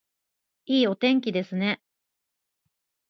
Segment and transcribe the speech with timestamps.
[0.65, 1.79] いいお天気ですね